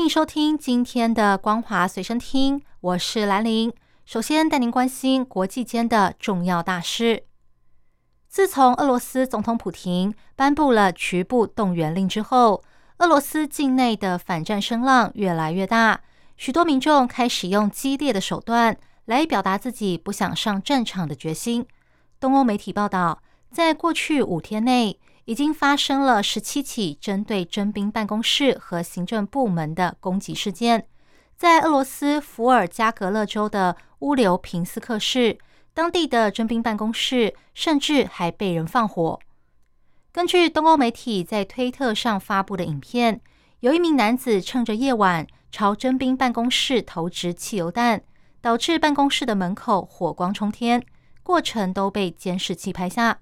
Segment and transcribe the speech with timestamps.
[0.00, 3.70] 欢迎收听今天的光华随身听，我是兰玲。
[4.06, 7.24] 首先带您关心国际间的重要大事。
[8.26, 12.64] 自从俄罗斯总统普廷颁布了局部动员令之后，
[12.96, 16.00] 俄罗斯境内的反战声浪越来越大，
[16.38, 18.74] 许多民众开始用激烈的手段
[19.04, 21.66] 来表达自己不想上战场的决心。
[22.18, 23.22] 东欧媒体报道，
[23.52, 24.98] 在过去五天内，
[25.30, 30.88] 已经发生了十七起针对征兵办公室和行政部门的攻击事件。
[31.36, 35.38] 在俄罗斯伏尔加格勒州的乌留平斯克市，
[35.72, 39.20] 当地的征兵办公室甚至还被人放火。
[40.10, 43.20] 根据东欧媒体在推特上发布的影片，
[43.60, 48.02] 有一名男子趁着夜晚朝征兵办公室投掷汽油弹，
[48.40, 50.84] 导致办公室的门口火光冲天，
[51.22, 53.20] 过程都被监视器拍下。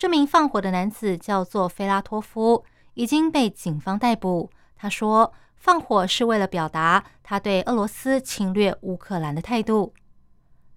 [0.00, 4.48] 这名放火的男子叫做菲拉托夫，已经被警方逮捕。
[4.74, 9.92] 他说，放火是为了表达他对俄罗斯侵略乌克兰的态度。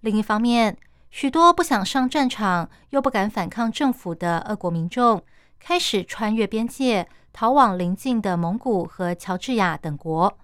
[0.02, 0.76] 另一方面，
[1.10, 5.22] 许多不想上战场又不敢反抗政府的俄国民众，
[5.58, 10.36] 开始穿越边界，逃往邻近的蒙古和乔治亚等国。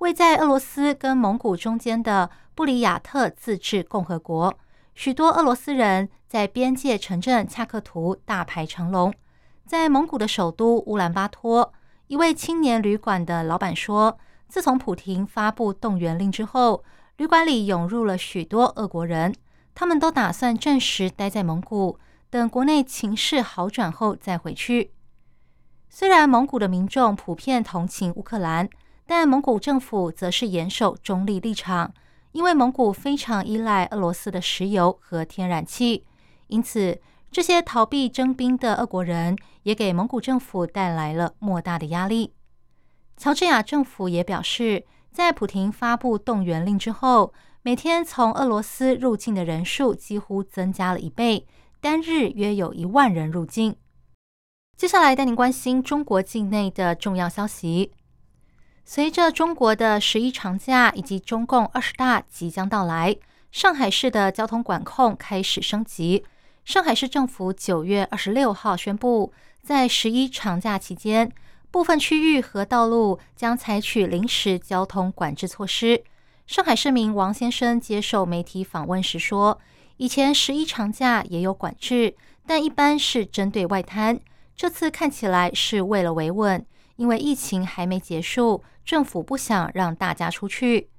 [0.00, 4.54] 位在俄罗斯跟蒙古中间的布里亚特自治共和国。
[4.96, 9.12] 许多俄罗斯人在边界城镇恰克图大排长龙。
[9.66, 11.74] 在蒙古的首都乌兰巴托，
[12.06, 16.82] 一位青年旅馆的老板说：“自从普廷发布动员令之后，
[17.18, 19.34] 旅馆里涌入了许多俄国人，
[19.74, 21.98] 他们都打算暂时待在蒙古，
[22.30, 24.92] 等国内情势好转后再回去。”
[25.90, 28.66] 虽然蒙古的民众普遍同情乌克兰，
[29.06, 31.92] 但蒙古政府则是严守中立立场。
[32.36, 36.04] 因为蒙古非常依赖俄罗斯的石油和天然气，
[36.48, 42.34] 因此这些逃避征兵的俄国人也给蒙古政府带来了莫大的压力。
[43.16, 47.32] 乔治亚政府也表示，在普廷发布动员令之后，
[47.62, 51.46] 每天从俄罗斯入境的人数几乎增加了一倍，
[51.80, 53.76] 单日约有一万人入境。
[54.76, 57.92] 接下来带您关心中国境内的重要消息。
[58.88, 63.16] 随着中国的十一长假以及中共二十大即将到来，
[63.50, 66.24] 上海市的交通管控开始升级。
[66.64, 71.32] 上海市政府九月二十六号宣布，在十一长假期间，
[71.72, 76.04] 部分区域和道路将采取临时交通管制措施。
[76.46, 79.60] 上海市民王先生接受媒体访问时说
[79.98, 82.14] ：“以前十一长假也有管制，
[82.46, 84.20] 但一般是针对外滩，
[84.54, 86.64] 这次看起来是为了维稳。”
[86.96, 90.90] 因为疫情还没结束，政府不想让大家出去。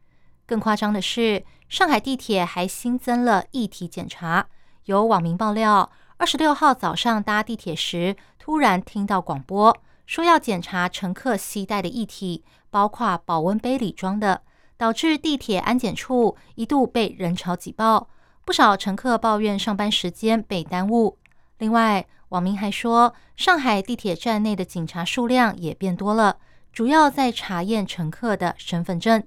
[0.45, 4.47] 更夸张的是，上海地铁还新增了液体检查。
[4.85, 9.75] 有网民爆料，二十六号早上搭地铁时，突然听到广播
[10.05, 14.43] 说要检查乘客携带的液体，包括保温杯里装的，
[14.77, 18.07] 导致地铁安检处一度被人潮挤爆，
[18.45, 21.17] 不少乘客抱怨上班时间被耽误。
[21.57, 26.37] 另外，网民还说，上海地铁站内的警察数量也变多了，
[26.73, 29.23] 主要在查验乘客的身份证。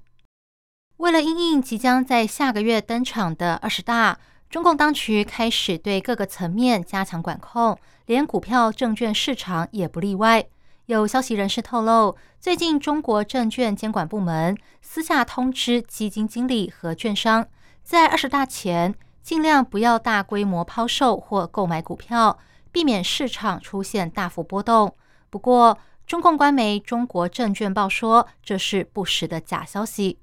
[0.98, 4.18] 为了应应即将在下个月登场的二十大，
[4.50, 10.46] 中共当局开始对各个层面加强管控，连股票证券市场也不例外。
[10.84, 17.46] 有消息人士透露，最近中国证券监管部门私下通知基金经理和券商，
[17.82, 22.38] 在二十大前尽量不要大规模抛售或购买股票。
[22.72, 24.94] 避免市场出现大幅波动。
[25.28, 30.18] 不过，中共官媒《中国证券报》说这是不实的假消息。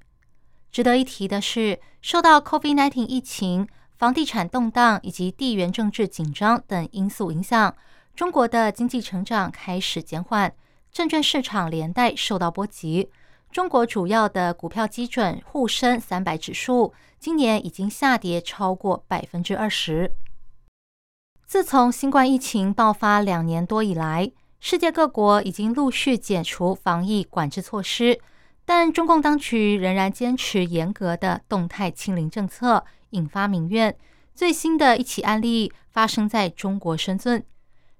[0.70, 3.66] 值得一提的是，受到 COVID-19 疫情、
[3.96, 7.74] 房地产动荡以及地缘政治紧张等因素影响，
[8.14, 10.52] 中国的经济成长开始减缓，
[10.92, 13.10] 证券市场连带受到波及。
[13.50, 20.12] 中国主要的股票基准沪深三百指数今年已经下跌超过百分之二十。
[21.48, 24.30] 自从新冠疫情爆发两年多以来，
[24.60, 28.20] 世界各国已经陆续解除防疫管制措施，
[28.66, 33.96] 但中共当局仍然坚持严格的动态清零政策，引发民怨。
[34.34, 37.42] 最新的一起案例发生在中国深圳，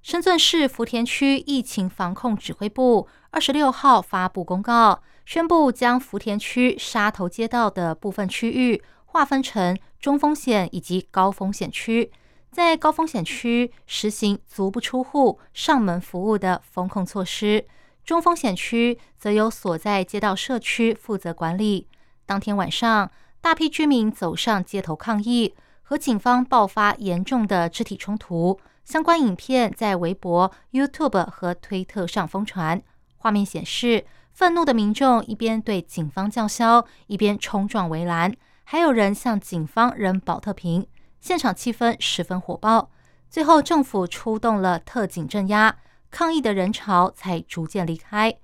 [0.03, 12.13] 深圳市福田区疫情防控指挥部二十六号发布公告，宣布将福田区沙头街道的部分区域划分成中风险以及高风险区。
[12.51, 17.67] 在高风险区实行足不出户、上门服务的风控措施，
[18.05, 21.87] 中风险区则由所在街道社区负责管理。
[22.27, 23.11] 当天晚上，
[23.41, 28.59] 大批居民走上街头抗议，和警方爆发严重的肢体冲突。
[28.85, 32.83] 相关影片在微博、YouTube 和推特上疯传。
[33.19, 38.35] 画面显示，愤怒的民众一边对警方叫嚣，一边冲撞围栏，
[38.65, 40.87] 还有人向警方扔保特瓶。
[41.21, 42.91] 现场气氛十分火爆，
[43.29, 45.77] 最后政府出动了特警镇压，
[46.11, 48.39] 抗议的人潮才逐渐离开。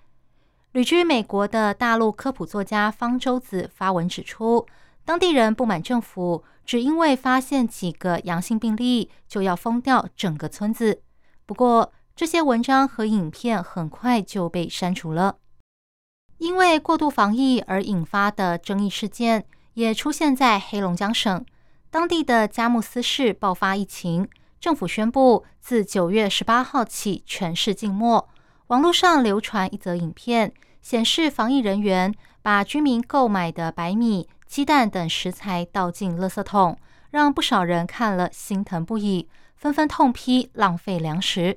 [0.72, 4.66] 旅居美国的大陆科普作家方舟子发文指出，
[5.04, 11.02] 当地人不满政府只因为发现几个阳性病例就要封掉整个村子。
[11.46, 15.36] 不过，这些文章和影片很快就被删除了，
[16.38, 21.44] 因为过度防疫而引发的争议事件也出现在黑龙江省。
[21.94, 28.28] 当地的佳木斯市爆发疫情，政府宣布自九月十八号起全市静默。
[28.66, 30.52] 网络上流传一则影片，
[30.82, 32.12] 显示防疫人员
[32.42, 36.76] 把居民购买的白米、鸡蛋等食材倒进垃圾桶，
[37.12, 41.56] 让不少人看了心疼不已，纷纷痛批浪费粮食。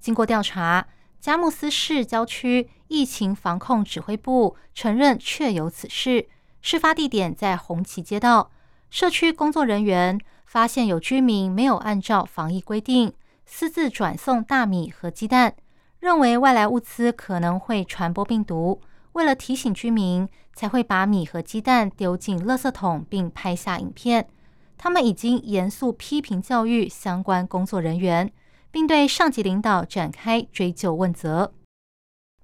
[0.00, 0.86] 经过调查，
[1.20, 6.30] 佳木斯市郊区疫情防控指挥部承认确有此事，
[6.62, 8.50] 事发地点在红旗街道。
[8.90, 13.12] 社区工作人员发现有居民没有按照防疫规定
[13.44, 15.54] 私自转送大米和鸡蛋，
[16.00, 18.80] 认为外来物资可能会传播病毒。
[19.12, 24.28] 为了提醒居民，才会把米和鸡蛋丢进垃圾桶，并拍下影片。
[24.78, 28.30] 他们已经严肃批评教育相关工作人员，
[28.70, 31.52] 并对上级领导展开追究问责。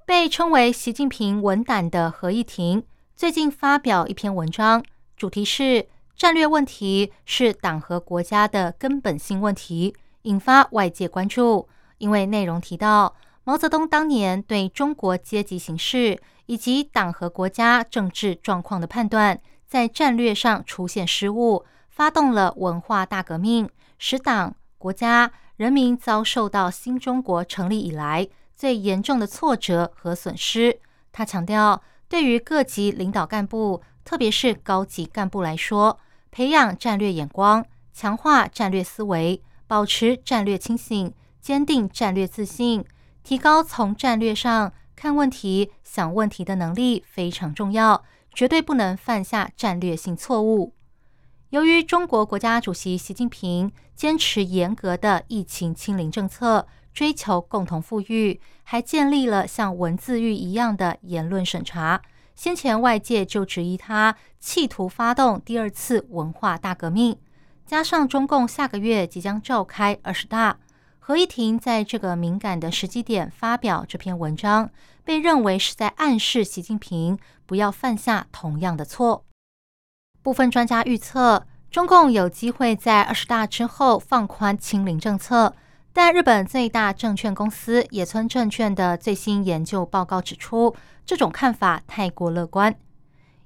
[0.07, 2.85] 被称为习近平文胆的何一婷
[3.15, 4.83] 最近发表一篇文章，
[5.17, 5.89] 主题是。
[6.17, 11.69] 战略问题是党和国家的根本性问题，引发外界关注。
[11.99, 13.15] 因为内容提到
[13.45, 23.69] 毛泽东当年对中国阶级形势以及党和国家政治状况的判断，在战略上出现失误，发动了文化大革命，
[23.99, 30.79] 使党、国家、人民遭受到新中国成立以来最严重的挫折和损失。
[31.11, 33.83] 他强调，对于各级领导干部。
[34.05, 35.99] 特别是高级干部来说，
[36.31, 42.85] 培养战略眼光，强化战略思维，保持战略清醒，坚定战略自信，
[43.23, 48.05] 提高从战略上看问题、想问题的能力非常重要，
[48.35, 50.75] 绝对不能犯下战略性错误。
[51.51, 62.01] 由于中国国家主席习近平坚持严格的疫情清零政策，追求共同富裕，还建立了像文字狱一样的言论审查。
[62.35, 67.19] 先前外界就质疑他企图发动第二次文化大革命，
[67.67, 70.59] 加上中共下个月即将召开二十大，
[70.99, 74.71] 何一婷在这个敏感的时机点发表这篇文章，
[75.05, 79.25] 被认为是在暗示习近平不要犯下同样的错。
[80.23, 85.55] 部分专家预测，中共有机会在二十大之后放宽清零政策。
[85.95, 90.75] 但日本最大证券公司野村证券的最新研究报告指出，
[91.05, 92.75] 这种看法太过乐观。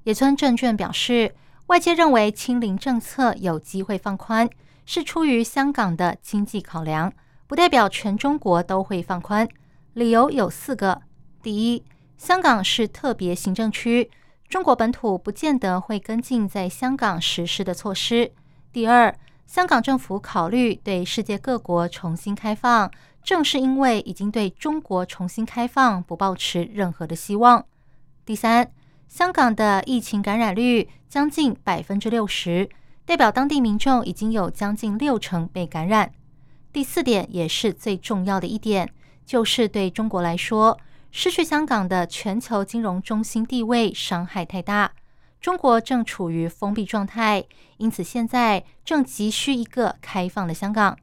[0.05, 1.35] 野村证券表示，
[1.67, 4.49] 外界认为清零政策有机会放宽，
[4.85, 7.13] 是出于香港的经济考量，
[7.49, 9.49] 不代表全中国都会放宽。
[9.95, 11.03] 理由有四个：
[11.43, 11.83] 第一，
[12.17, 14.09] 香港是特别行政区，
[14.49, 18.31] 中国本土不见得会跟进在香港实施的措施；
[18.73, 19.13] 第二，
[19.47, 22.91] 香港政府考虑对世界各国重新开放，
[23.23, 27.65] 正是因为已经对中国重新开放不抱持任何的希望。
[28.25, 28.73] 第三，
[29.07, 32.69] 香港的疫情感染率将近百分之六十，
[33.05, 36.13] 代表当地民众已经有将近六成被感染。
[36.73, 38.93] 第四点也是最重要的一点，
[39.25, 40.79] 就是对中国来说，
[41.13, 44.91] 失去香港的全球金融中心地位伤害太大。
[45.41, 47.45] 中国正处于封闭状态，
[47.77, 50.97] 因此现在正急需一个开放的香港。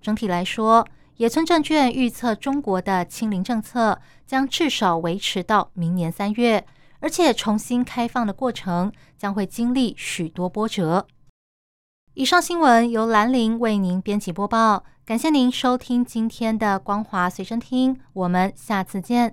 [0.00, 6.64] 整体来说，野村证券预测中国的清零政策将至少维持到明年三月，
[7.00, 11.06] 而且重新开放的过程将会经历许多波折。
[12.14, 19.26] 以上新闻由兰陵为您编辑播报，感谢您收听今天的光华随身听，我们下次见。